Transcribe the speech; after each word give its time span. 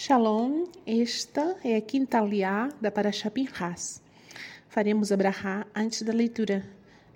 Shalom, 0.00 0.66
esta 0.86 1.56
é 1.64 1.74
a 1.74 1.80
quinta 1.80 2.20
liá 2.20 2.68
da 2.80 2.88
Parashah 2.88 3.32
Pinchas. 3.32 4.00
Faremos 4.68 5.10
a 5.10 5.16
brahá 5.16 5.66
antes 5.74 6.02
da 6.02 6.12
leitura. 6.12 6.62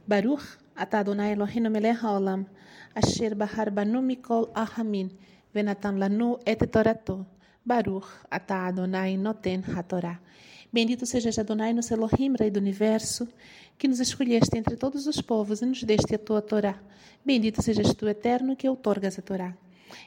Baruch 0.05 0.58
atah 0.74 0.98
Adonai 0.98 1.30
Eloheinu 1.30 1.71
melech 1.71 2.03
haolam, 2.03 2.45
asher 2.92 3.37
bahar 3.37 3.71
banu 3.71 4.03
mikol 4.03 4.50
ahamin, 4.53 5.08
venatan 5.54 5.96
lanu 5.96 6.40
et 6.45 6.58
torato. 6.72 7.24
Baruch 7.64 8.08
atah 8.29 8.67
Adonai 8.67 9.17
noten 9.17 9.62
hatorá. 9.62 10.19
Bendito 10.72 11.06
sejas 11.06 11.38
Adonai, 11.38 11.72
nosso 11.72 11.94
Elohim, 11.94 12.35
Rei 12.35 12.51
do 12.51 12.58
Universo, 12.58 13.28
que 13.78 13.87
nos 13.87 14.01
escolheste 14.01 14.58
entre 14.58 14.74
todos 14.74 15.06
os 15.06 15.22
povos 15.22 15.62
e 15.62 15.67
nos 15.67 15.85
deste 15.85 16.16
a 16.16 16.19
tua 16.19 16.42
Torá. 16.42 16.83
Bendito 17.24 17.62
sejas 17.62 17.95
tu, 17.95 18.09
Eterno, 18.09 18.56
que 18.56 18.69
outorgas 18.69 19.20
a 19.20 19.23
Torá. 19.23 19.56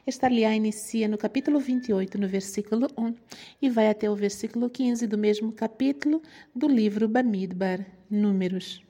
Esta 0.05 0.27
aliá 0.27 0.55
inicia 0.55 1.07
no 1.07 1.17
capítulo 1.17 1.59
28, 1.59 2.17
no 2.17 2.27
versículo 2.27 2.87
1, 2.97 3.13
e 3.61 3.69
vai 3.69 3.89
até 3.89 4.09
o 4.09 4.15
versículo 4.15 4.69
15 4.69 5.07
do 5.07 5.17
mesmo 5.17 5.51
capítulo 5.51 6.21
do 6.53 6.67
livro 6.67 7.07
Bamidbar, 7.07 7.85
Números. 8.09 8.83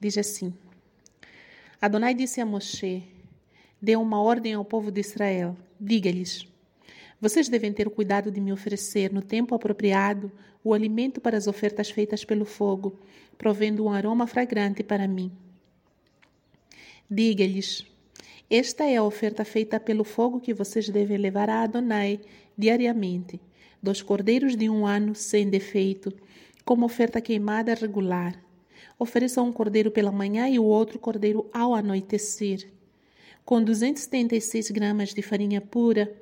Diz 0.00 0.18
assim: 0.18 0.52
Adonai 1.80 2.14
disse 2.14 2.40
a 2.40 2.46
Moshe: 2.46 3.02
Dê 3.80 3.96
uma 3.96 4.22
ordem 4.22 4.54
ao 4.54 4.64
povo 4.64 4.90
de 4.90 5.00
Israel. 5.00 5.56
Diga-lhes: 5.80 6.46
Vocês 7.20 7.48
devem 7.48 7.72
ter 7.72 7.90
cuidado 7.90 8.30
de 8.30 8.40
me 8.40 8.52
oferecer, 8.52 9.12
no 9.12 9.20
tempo 9.20 9.54
apropriado, 9.54 10.30
o 10.64 10.72
alimento 10.72 11.20
para 11.20 11.36
as 11.36 11.46
ofertas 11.46 11.90
feitas 11.90 12.24
pelo 12.24 12.44
fogo, 12.44 12.98
provendo 13.36 13.84
um 13.84 13.90
aroma 13.90 14.26
fragrante 14.26 14.82
para 14.82 15.08
mim. 15.08 15.32
Diga-lhes: 17.10 17.84
esta 18.54 18.84
é 18.84 18.96
a 18.96 19.02
oferta 19.02 19.46
feita 19.46 19.80
pelo 19.80 20.04
fogo 20.04 20.38
que 20.38 20.52
vocês 20.52 20.86
devem 20.90 21.16
levar 21.16 21.48
a 21.48 21.62
Adonai 21.62 22.20
diariamente: 22.56 23.40
dois 23.82 24.02
cordeiros 24.02 24.54
de 24.54 24.68
um 24.68 24.86
ano 24.86 25.14
sem 25.14 25.48
defeito, 25.48 26.12
como 26.62 26.84
oferta 26.84 27.18
queimada 27.18 27.72
regular. 27.72 28.38
Ofereçam 28.98 29.48
um 29.48 29.52
cordeiro 29.52 29.90
pela 29.90 30.12
manhã 30.12 30.50
e 30.50 30.58
o 30.58 30.64
outro 30.64 30.98
cordeiro 30.98 31.48
ao 31.50 31.74
anoitecer, 31.74 32.68
com 33.42 33.64
276 33.64 34.70
gramas 34.70 35.14
de 35.14 35.22
farinha 35.22 35.62
pura, 35.62 36.14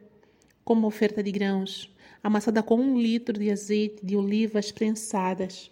como 0.65 0.87
oferta 0.87 1.25
de 1.25 1.33
grãos, 1.33 1.93
amassada 2.23 2.63
com 2.63 2.77
um 2.77 2.97
litro 2.97 3.37
de 3.37 3.51
azeite 3.51 4.07
de 4.07 4.15
olivas 4.15 4.71
prensadas. 4.71 5.69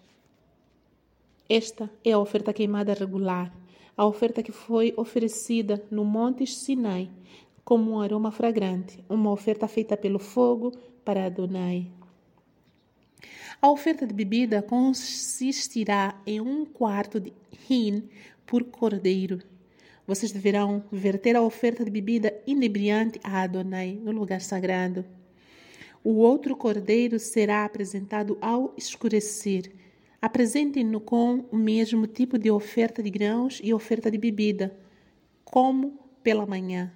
Esta 1.48 1.88
é 2.04 2.10
a 2.10 2.18
oferta 2.18 2.52
queimada 2.52 2.94
regular 2.94 3.57
a 3.98 4.06
oferta 4.06 4.44
que 4.44 4.52
foi 4.52 4.94
oferecida 4.96 5.84
no 5.90 6.04
Monte 6.04 6.46
Sinai 6.46 7.10
como 7.64 7.90
um 7.90 8.00
aroma 8.00 8.30
fragrante, 8.30 9.04
uma 9.08 9.32
oferta 9.32 9.66
feita 9.66 9.96
pelo 9.96 10.20
fogo 10.20 10.70
para 11.04 11.26
Adonai. 11.26 11.90
A 13.60 13.68
oferta 13.68 14.06
de 14.06 14.14
bebida 14.14 14.62
consistirá 14.62 16.16
em 16.24 16.40
um 16.40 16.64
quarto 16.64 17.18
de 17.18 17.32
hin 17.68 18.08
por 18.46 18.62
cordeiro. 18.62 19.40
Vocês 20.06 20.30
deverão 20.30 20.84
verter 20.92 21.34
a 21.34 21.42
oferta 21.42 21.84
de 21.84 21.90
bebida 21.90 22.32
inebriante 22.46 23.18
a 23.24 23.42
Adonai 23.42 24.00
no 24.00 24.12
lugar 24.12 24.40
sagrado. 24.40 25.04
O 26.04 26.18
outro 26.18 26.56
cordeiro 26.56 27.18
será 27.18 27.64
apresentado 27.64 28.38
ao 28.40 28.72
escurecer 28.78 29.72
Apresentem-no 30.20 31.00
com 31.00 31.44
o 31.52 31.56
mesmo 31.56 32.04
tipo 32.06 32.36
de 32.36 32.50
oferta 32.50 33.00
de 33.00 33.08
grãos 33.08 33.60
e 33.62 33.72
oferta 33.72 34.10
de 34.10 34.18
bebida, 34.18 34.76
como 35.44 35.96
pela 36.24 36.44
manhã. 36.44 36.92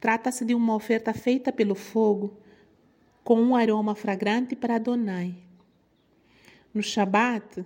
Trata-se 0.00 0.44
de 0.44 0.52
uma 0.52 0.74
oferta 0.74 1.14
feita 1.14 1.52
pelo 1.52 1.76
fogo, 1.76 2.36
com 3.22 3.40
um 3.40 3.54
aroma 3.54 3.94
fragrante 3.94 4.56
para 4.56 4.74
Adonai. 4.74 5.34
No 6.74 6.82
Shabat, 6.82 7.64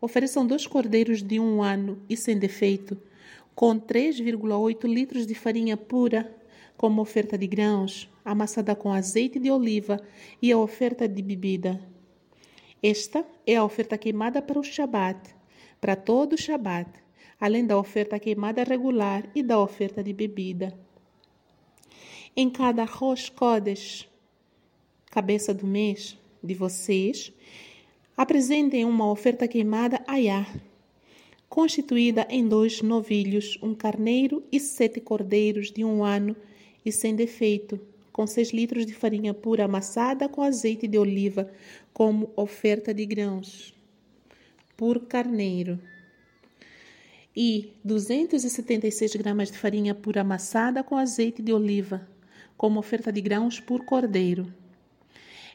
ofereçam 0.00 0.44
dois 0.44 0.66
cordeiros 0.66 1.22
de 1.22 1.38
um 1.38 1.62
ano 1.62 2.02
e 2.08 2.16
sem 2.16 2.36
defeito, 2.36 3.00
com 3.54 3.78
3,8 3.78 4.84
litros 4.92 5.26
de 5.26 5.34
farinha 5.36 5.76
pura, 5.76 6.36
como 6.76 7.00
oferta 7.00 7.38
de 7.38 7.46
grãos, 7.46 8.10
amassada 8.24 8.74
com 8.74 8.92
azeite 8.92 9.38
de 9.38 9.48
oliva 9.48 10.00
e 10.42 10.50
a 10.50 10.58
oferta 10.58 11.06
de 11.08 11.22
bebida. 11.22 11.80
Esta 12.82 13.26
é 13.44 13.56
a 13.56 13.64
oferta 13.64 13.98
queimada 13.98 14.40
para 14.40 14.58
o 14.58 14.62
Shabat, 14.62 15.34
para 15.80 15.96
todo 15.96 16.34
o 16.34 16.38
Shabat, 16.38 16.88
além 17.40 17.66
da 17.66 17.76
oferta 17.76 18.18
queimada 18.20 18.62
regular 18.62 19.28
e 19.34 19.42
da 19.42 19.58
oferta 19.58 20.02
de 20.02 20.12
bebida. 20.12 20.78
Em 22.36 22.48
cada 22.48 22.84
Rosh 22.84 23.30
Kodesh, 23.30 24.08
cabeça 25.10 25.52
do 25.52 25.66
mês 25.66 26.16
de 26.42 26.54
vocês, 26.54 27.32
apresentem 28.16 28.84
uma 28.84 29.10
oferta 29.10 29.48
queimada 29.48 30.00
a 30.06 30.16
Yah, 30.16 30.48
constituída 31.48 32.28
em 32.30 32.46
dois 32.46 32.80
novilhos, 32.80 33.58
um 33.60 33.74
carneiro 33.74 34.44
e 34.52 34.60
sete 34.60 35.00
cordeiros 35.00 35.72
de 35.72 35.84
um 35.84 36.04
ano 36.04 36.36
e 36.84 36.92
sem 36.92 37.16
defeito, 37.16 37.80
com 38.18 38.26
seis 38.26 38.50
litros 38.50 38.84
de 38.84 38.92
farinha 38.92 39.32
pura 39.32 39.66
amassada 39.66 40.28
com 40.28 40.42
azeite 40.42 40.88
de 40.88 40.98
oliva, 40.98 41.48
como 41.92 42.32
oferta 42.34 42.92
de 42.92 43.06
grãos, 43.06 43.72
por 44.76 45.06
carneiro. 45.06 45.78
E 47.36 47.74
276 47.84 49.14
gramas 49.14 49.52
de 49.52 49.56
farinha 49.56 49.94
pura 49.94 50.22
amassada 50.22 50.82
com 50.82 50.96
azeite 50.96 51.40
de 51.40 51.52
oliva, 51.52 52.08
como 52.56 52.80
oferta 52.80 53.12
de 53.12 53.20
grãos 53.20 53.60
por 53.60 53.84
cordeiro. 53.84 54.52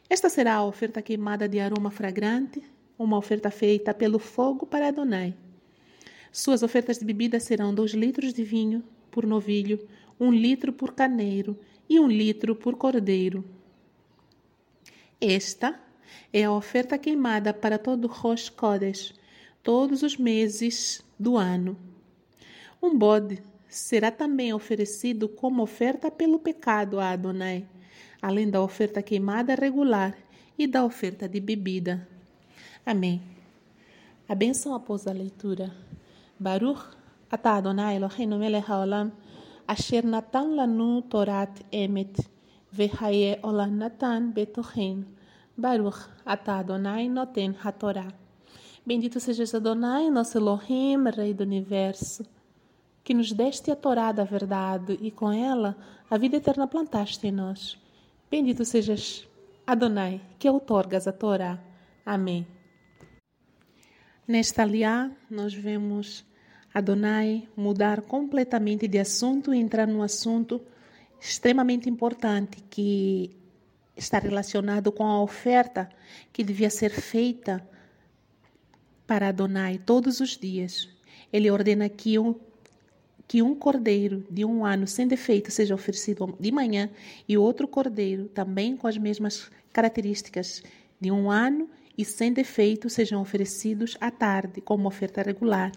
Esta 0.08 0.30
será 0.30 0.54
a 0.54 0.64
oferta 0.64 1.02
queimada 1.02 1.46
de 1.46 1.60
aroma 1.60 1.90
fragrante, 1.90 2.62
uma 2.98 3.18
oferta 3.18 3.50
feita 3.50 3.92
pelo 3.92 4.18
fogo 4.18 4.64
para 4.64 4.88
Adonai. 4.88 5.34
Suas 6.32 6.62
ofertas 6.62 6.98
de 6.98 7.04
bebida 7.04 7.38
serão 7.38 7.74
dois 7.74 7.92
litros 7.92 8.32
de 8.32 8.42
vinho 8.42 8.82
por 9.10 9.26
novilho, 9.26 9.86
um 10.18 10.32
litro 10.32 10.72
por 10.72 10.94
carneiro 10.94 11.58
e 11.88 12.00
um 12.00 12.06
litro 12.06 12.54
por 12.54 12.76
cordeiro. 12.76 13.44
Esta 15.20 15.80
é 16.32 16.44
a 16.44 16.52
oferta 16.52 16.98
queimada 16.98 17.54
para 17.54 17.78
todo 17.78 18.08
Rosh 18.08 18.48
Kodesh, 18.48 19.14
todos 19.62 20.02
os 20.02 20.16
meses 20.16 21.04
do 21.18 21.36
ano. 21.36 21.76
Um 22.82 22.96
bode 22.96 23.42
será 23.68 24.10
também 24.10 24.52
oferecido 24.52 25.28
como 25.28 25.62
oferta 25.62 26.10
pelo 26.10 26.38
pecado 26.38 27.00
a 27.00 27.10
Adonai, 27.10 27.66
além 28.20 28.48
da 28.48 28.62
oferta 28.62 29.02
queimada 29.02 29.54
regular 29.54 30.16
e 30.58 30.66
da 30.66 30.84
oferta 30.84 31.28
de 31.28 31.40
bebida. 31.40 32.06
Amém. 32.84 33.22
A 34.28 34.34
bênção 34.34 34.74
após 34.74 35.06
a 35.06 35.12
leitura. 35.12 35.74
Baruch 36.38 36.82
atah 37.30 37.56
Adonai 37.56 37.96
Eloheinu 37.96 38.38
melech 38.38 38.70
haolam 38.70 39.12
אשר 39.67 39.99
נתן 40.03 40.49
לנו 40.49 41.01
תורת 41.09 41.59
אמת, 41.73 42.19
וחיי 42.73 43.35
עולם 43.41 43.79
נתן 43.79 44.29
בתוכנו. 44.33 45.01
Baruch 45.59 46.07
atah 46.25 46.59
Adonai 46.59 47.09
noten 47.09 47.51
hatorá. 47.63 48.07
Bendito 48.85 49.19
sejas 49.19 49.53
Adonai, 49.53 50.09
nosso 50.09 50.37
Elohim, 50.37 51.03
Rei 51.09 51.33
do 51.33 51.43
Universo, 51.43 52.25
que 53.03 53.13
nos 53.13 53.33
deste 53.33 53.69
a 53.69 53.75
Torá 53.75 54.13
da 54.13 54.23
verdade 54.23 54.97
e 55.01 55.11
com 55.11 55.31
ela 55.33 55.75
a 56.09 56.17
vida 56.17 56.37
eterna 56.37 56.65
plantaste 56.65 57.27
em 57.27 57.31
nós. 57.31 57.77
Bendito 58.31 58.63
sejas 58.63 59.27
Adonai, 59.67 60.21
que 60.39 60.49
outorgas 60.49 61.07
a 61.07 61.11
Torá. 61.11 61.59
Amém. 62.05 62.47
Nesta 64.25 64.61
aliá, 64.61 65.11
nós 65.29 65.53
vemos 65.53 66.23
Adonai 66.74 67.48
mudar 67.56 68.02
completamente 68.02 68.88
de 68.88 68.98
assunto 68.98 69.54
e 69.54 69.58
entrar 69.58 69.86
num 69.86 70.02
assunto 70.02 70.60
extremamente 71.20 71.88
importante 71.88 72.58
que 72.68 73.30
está 73.96 74.18
relacionado 74.18 74.90
com 74.90 75.06
a 75.06 75.22
oferta 75.22 75.88
que 76.32 76.42
devia 76.42 76.68
ser 76.68 76.90
feita 76.90 77.64
para 79.06 79.28
Adonai 79.28 79.78
todos 79.78 80.18
os 80.18 80.36
dias. 80.36 80.88
Ele 81.32 81.48
ordena 81.48 81.88
que 81.88 82.18
um, 82.18 82.34
que 83.28 83.40
um 83.40 83.54
cordeiro 83.54 84.26
de 84.28 84.44
um 84.44 84.66
ano 84.66 84.88
sem 84.88 85.06
defeito 85.06 85.52
seja 85.52 85.76
oferecido 85.76 86.36
de 86.40 86.50
manhã 86.50 86.90
e 87.28 87.38
outro 87.38 87.68
cordeiro 87.68 88.26
também 88.26 88.76
com 88.76 88.88
as 88.88 88.98
mesmas 88.98 89.48
características 89.72 90.60
de 91.00 91.12
um 91.12 91.30
ano 91.30 91.70
e 91.96 92.04
sem 92.04 92.32
defeito 92.32 92.90
sejam 92.90 93.20
oferecidos 93.20 93.96
à 94.00 94.10
tarde 94.10 94.60
como 94.60 94.88
oferta 94.88 95.22
regular. 95.22 95.72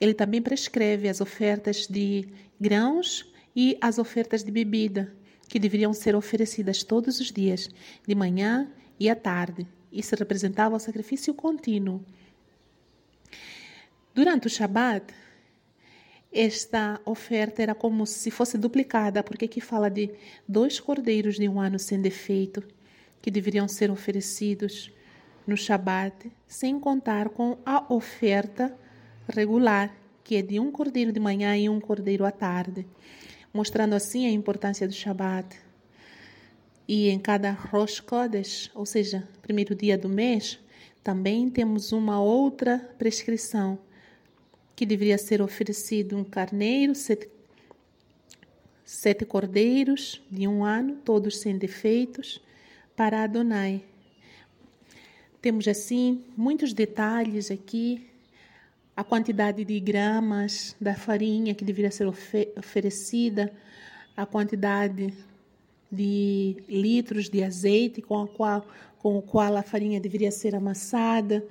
Ele 0.00 0.14
também 0.14 0.42
prescreve 0.42 1.08
as 1.08 1.20
ofertas 1.20 1.86
de 1.86 2.28
grãos 2.60 3.30
e 3.54 3.78
as 3.80 3.98
ofertas 3.98 4.44
de 4.44 4.50
bebida, 4.50 5.12
que 5.48 5.58
deveriam 5.58 5.92
ser 5.92 6.14
oferecidas 6.14 6.82
todos 6.82 7.20
os 7.20 7.32
dias, 7.32 7.68
de 8.06 8.14
manhã 8.14 8.70
e 9.00 9.08
à 9.08 9.16
tarde. 9.16 9.66
Isso 9.90 10.14
representava 10.14 10.76
o 10.76 10.80
sacrifício 10.80 11.32
contínuo. 11.32 12.04
Durante 14.14 14.46
o 14.46 14.50
Shabat, 14.50 15.14
esta 16.32 17.00
oferta 17.04 17.62
era 17.62 17.74
como 17.74 18.06
se 18.06 18.30
fosse 18.30 18.58
duplicada, 18.58 19.22
porque 19.22 19.46
aqui 19.46 19.60
fala 19.60 19.88
de 19.88 20.10
dois 20.46 20.78
cordeiros 20.78 21.36
de 21.36 21.48
um 21.48 21.58
ano 21.58 21.78
sem 21.78 22.00
defeito, 22.00 22.62
que 23.22 23.30
deveriam 23.30 23.66
ser 23.66 23.90
oferecidos 23.90 24.92
no 25.46 25.56
Shabat, 25.56 26.30
sem 26.46 26.80
contar 26.80 27.28
com 27.28 27.56
a 27.64 27.92
oferta 27.92 28.76
regular, 29.28 29.94
que 30.24 30.36
é 30.36 30.42
de 30.42 30.58
um 30.58 30.72
cordeiro 30.72 31.12
de 31.12 31.20
manhã 31.20 31.56
e 31.56 31.68
um 31.68 31.80
cordeiro 31.80 32.24
à 32.24 32.30
tarde, 32.30 32.86
mostrando 33.52 33.94
assim 33.94 34.26
a 34.26 34.30
importância 34.30 34.86
do 34.88 34.92
Shabat. 34.92 35.56
E 36.88 37.08
em 37.08 37.18
cada 37.18 37.50
Rosh 37.52 38.02
Chodesh, 38.08 38.70
ou 38.74 38.84
seja, 38.84 39.28
primeiro 39.42 39.74
dia 39.74 39.96
do 39.96 40.08
mês, 40.08 40.58
também 41.02 41.48
temos 41.48 41.92
uma 41.92 42.20
outra 42.20 42.78
prescrição, 42.98 43.78
que 44.74 44.84
deveria 44.84 45.16
ser 45.16 45.40
oferecido 45.40 46.16
um 46.16 46.24
carneiro, 46.24 46.94
sete, 46.94 47.28
sete 48.84 49.24
cordeiros 49.24 50.20
de 50.30 50.46
um 50.46 50.64
ano, 50.64 50.96
todos 50.96 51.38
sem 51.38 51.56
defeitos, 51.56 52.42
para 52.94 53.22
Adonai. 53.22 53.84
Temos 55.40 55.68
assim 55.68 56.24
muitos 56.36 56.72
detalhes 56.72 57.50
aqui, 57.50 58.06
a 58.96 59.04
quantidade 59.04 59.64
de 59.64 59.78
gramas 59.78 60.74
da 60.80 60.94
farinha 60.94 61.54
que 61.54 61.64
deveria 61.64 61.90
ser 61.90 62.06
oferecida, 62.06 63.52
a 64.16 64.24
quantidade 64.24 65.12
de 65.92 66.56
litros 66.68 67.28
de 67.28 67.44
azeite 67.44 68.00
com, 68.00 68.22
a 68.22 68.26
qual, 68.26 68.66
com 68.98 69.18
o 69.18 69.22
qual 69.22 69.56
a 69.56 69.62
farinha 69.62 70.00
deveria 70.00 70.30
ser 70.30 70.54
amassada, 70.54 71.44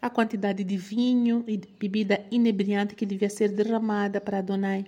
a 0.00 0.10
quantidade 0.10 0.62
de 0.62 0.76
vinho 0.76 1.42
e 1.48 1.56
de 1.56 1.68
bebida 1.80 2.24
inebriante 2.30 2.94
que 2.94 3.06
devia 3.06 3.30
ser 3.30 3.50
derramada 3.50 4.20
para 4.20 4.38
Adonai. 4.38 4.84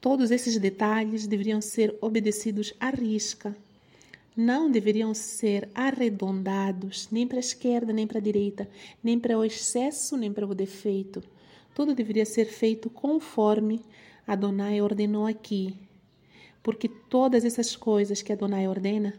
Todos 0.00 0.30
esses 0.30 0.58
detalhes 0.58 1.26
deveriam 1.26 1.60
ser 1.60 1.96
obedecidos 2.00 2.74
à 2.78 2.90
risca 2.90 3.56
não 4.36 4.70
deveriam 4.70 5.14
ser 5.14 5.68
arredondados 5.74 7.08
nem 7.10 7.26
para 7.26 7.38
a 7.38 7.40
esquerda, 7.40 7.92
nem 7.92 8.06
para 8.06 8.18
a 8.18 8.22
direita, 8.22 8.68
nem 9.02 9.18
para 9.18 9.38
o 9.38 9.44
excesso, 9.44 10.16
nem 10.16 10.32
para 10.32 10.46
o 10.46 10.54
defeito. 10.54 11.22
Tudo 11.74 11.94
deveria 11.94 12.24
ser 12.24 12.46
feito 12.46 12.90
conforme 12.90 13.80
Adonai 14.26 14.80
ordenou 14.80 15.26
aqui. 15.26 15.76
Porque 16.62 16.88
todas 16.88 17.44
essas 17.44 17.76
coisas 17.76 18.22
que 18.22 18.32
Adonai 18.32 18.66
ordena 18.66 19.14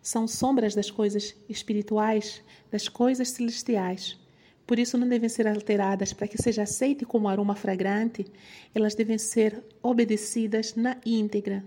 são 0.00 0.26
sombras 0.26 0.74
das 0.74 0.90
coisas 0.90 1.34
espirituais, 1.48 2.42
das 2.70 2.88
coisas 2.88 3.28
celestiais. 3.30 4.18
Por 4.66 4.78
isso 4.78 4.98
não 4.98 5.08
devem 5.08 5.28
ser 5.28 5.46
alteradas 5.46 6.12
para 6.12 6.28
que 6.28 6.40
seja 6.40 6.62
aceite 6.62 7.04
como 7.04 7.28
aroma 7.28 7.54
fragrante, 7.54 8.26
elas 8.74 8.94
devem 8.94 9.18
ser 9.18 9.62
obedecidas 9.82 10.74
na 10.74 10.96
íntegra. 11.04 11.64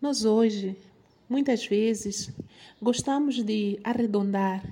Nós 0.00 0.24
hoje 0.24 0.76
Muitas 1.28 1.66
vezes 1.66 2.30
gostamos 2.80 3.42
de 3.42 3.78
arredondar 3.84 4.64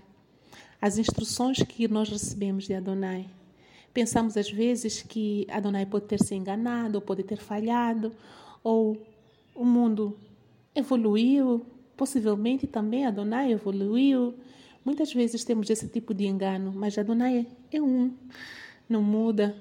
as 0.81 0.97
instruções 0.97 1.59
que 1.59 1.87
nós 1.87 2.09
recebemos 2.09 2.65
de 2.65 2.73
Adonai. 2.73 3.29
Pensamos 3.93 4.39
às 4.39 4.51
vezes 4.51 5.03
que 5.03 5.47
Adonai 5.51 5.85
pode 5.85 6.07
ter 6.07 6.23
se 6.23 6.35
enganado, 6.35 6.97
ou 6.97 7.03
pode 7.03 7.23
ter 7.25 7.37
falhado, 7.37 8.11
ou 8.65 8.97
o 9.55 9.67
mundo 9.67 10.17
evoluiu, 10.75 11.67
possivelmente 11.95 12.67
também 12.67 13.05
Adonai 13.05 13.53
evoluiu. 13.53 14.35
Muitas 14.83 15.13
vezes 15.13 15.45
temos 15.45 15.69
esse 15.69 15.89
tipo 15.89 16.15
de 16.15 16.27
engano, 16.27 16.73
mas 16.75 16.97
Adonai 16.97 17.47
é 17.71 17.83
um, 17.83 18.15
não 18.89 19.03
muda. 19.03 19.55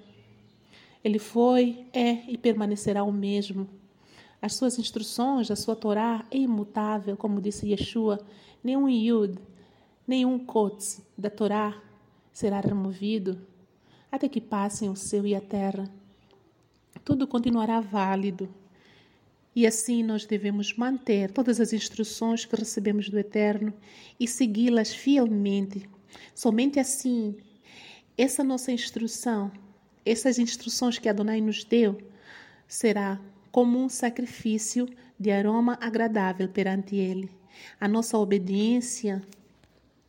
Ele 1.04 1.20
foi, 1.20 1.86
é 1.92 2.24
e 2.30 2.38
permanecerá 2.38 3.04
o 3.04 3.12
mesmo. 3.12 3.68
As 4.46 4.54
suas 4.54 4.78
instruções, 4.78 5.50
a 5.50 5.56
sua 5.56 5.76
Torá 5.76 6.24
é 6.30 6.38
imutável, 6.38 7.18
como 7.18 7.42
disse 7.42 7.68
Yeshua. 7.68 8.24
Nenhum 8.64 8.88
Yud, 8.88 9.40
nenhum 10.08 10.38
Kotz 10.38 11.02
da 11.18 11.32
Torá 11.32 11.82
será 12.32 12.60
removido 12.60 13.42
até 14.12 14.30
que 14.30 14.40
passem 14.40 14.88
o 14.88 14.96
céu 14.96 15.26
e 15.26 15.34
a 15.34 15.42
terra. 15.42 15.92
Tudo 17.04 17.26
continuará 17.26 17.80
válido. 17.80 18.48
E 19.56 19.66
assim 19.66 20.04
nós 20.04 20.28
devemos 20.28 20.78
manter 20.78 21.32
todas 21.32 21.60
as 21.60 21.74
instruções 21.74 22.46
que 22.46 22.56
recebemos 22.56 23.10
do 23.10 23.18
Eterno 23.18 23.74
e 24.20 24.28
segui-las 24.28 24.94
fielmente. 24.94 25.90
Somente 26.36 26.80
assim, 26.80 27.36
essa 28.16 28.44
nossa 28.44 28.72
instrução, 28.72 29.52
essas 30.06 30.38
instruções 30.38 31.00
que 31.00 31.10
Adonai 31.10 31.42
nos 31.42 31.64
deu, 31.64 31.98
será 32.68 33.20
como 33.56 33.80
um 33.80 33.88
sacrifício 33.88 34.86
de 35.18 35.32
aroma 35.32 35.78
agradável 35.80 36.50
perante 36.50 36.98
Ele. 36.98 37.32
A 37.80 37.88
nossa 37.88 38.18
obediência 38.18 39.26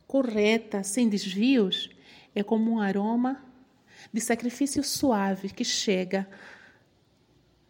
correta, 0.05 0.83
sem 0.83 1.07
desvios, 1.07 1.89
é 2.35 2.43
como 2.43 2.69
um 2.69 2.81
aroma 2.81 3.41
de 4.11 4.19
sacrifício 4.19 4.83
suave 4.83 5.47
que 5.47 5.63
chega 5.63 6.27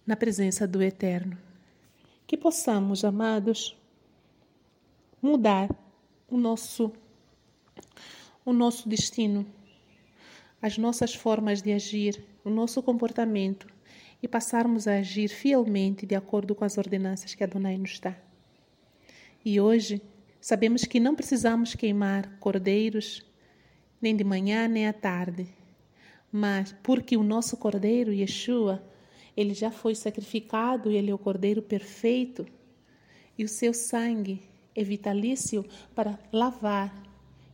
na 0.04 0.16
presença 0.16 0.68
do 0.68 0.82
Eterno. 0.82 1.38
Que 2.26 2.36
possamos, 2.36 3.06
amados, 3.06 3.78
mudar 5.22 5.70
o 6.28 6.40
nosso 6.40 6.92
o 8.44 8.52
nosso 8.52 8.90
destino, 8.90 9.46
as 10.60 10.76
nossas 10.80 11.14
formas 11.14 11.62
de 11.62 11.72
agir, 11.72 12.26
o 12.44 12.50
nosso 12.50 12.82
comportamento 12.82 13.77
e 14.22 14.28
passarmos 14.28 14.88
a 14.88 14.98
agir 14.98 15.30
fielmente 15.30 16.06
de 16.06 16.16
acordo 16.16 16.56
com 16.56 16.66
as 16.66 16.78
ordenanças 16.78 17.36
que 17.36 17.44
Adonai 17.44 17.78
nos 17.78 18.00
dá. 18.00 18.16
E 19.46 19.60
hoje 19.60 20.02
sabemos 20.42 20.86
que 20.86 21.00
não 21.00 21.16
precisamos 21.16 21.76
queimar 21.76 22.38
cordeiros 22.40 23.26
nem 24.02 24.16
de 24.16 24.24
manhã 24.24 24.68
nem 24.68 24.88
à 24.88 24.94
tarde, 24.94 25.48
mas 26.32 26.76
porque 26.84 27.18
o 27.18 27.24
nosso 27.24 27.58
cordeiro, 27.58 28.12
Yeshua, 28.12 28.84
ele 29.36 29.54
já 29.54 29.72
foi 29.72 29.96
sacrificado 29.96 30.92
e 30.92 30.96
ele 30.96 31.12
é 31.12 31.14
o 31.14 31.18
cordeiro 31.18 31.62
perfeito, 31.62 32.46
e 33.38 33.44
o 33.44 33.48
seu 33.48 33.74
sangue 33.74 34.42
é 34.76 34.84
vitalício 34.84 35.64
para 35.94 36.20
lavar 36.32 37.04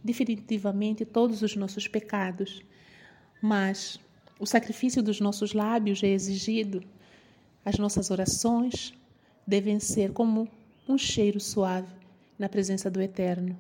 definitivamente 0.04 1.06
todos 1.06 1.42
os 1.42 1.56
nossos 1.56 1.88
pecados. 1.88 2.62
Mas 3.42 4.00
o 4.44 4.46
sacrifício 4.46 5.02
dos 5.02 5.22
nossos 5.22 5.54
lábios 5.54 6.04
é 6.04 6.10
exigido. 6.10 6.84
As 7.64 7.78
nossas 7.78 8.12
orações 8.12 8.94
devem 9.48 9.80
ser 9.80 10.12
como 10.12 10.50
um 10.86 10.98
cheiro 10.98 11.40
suave 11.40 11.96
na 12.38 12.50
presença 12.50 12.92
do 12.92 13.02
Eterno. 13.02 13.58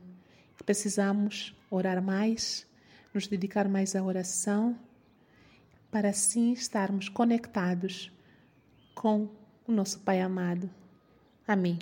Precisamos 0.65 1.55
orar 1.71 2.01
mais, 2.03 2.67
nos 3.13 3.27
dedicar 3.27 3.69
mais 3.69 3.95
à 3.95 4.03
oração, 4.03 4.77
para 5.89 6.09
assim 6.09 6.51
estarmos 6.51 7.07
conectados 7.07 8.11
com 8.93 9.29
o 9.65 9.71
nosso 9.71 10.01
Pai 10.01 10.19
amado. 10.19 10.69
Amém. 11.47 11.79